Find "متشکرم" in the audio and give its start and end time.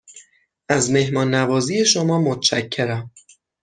2.21-3.11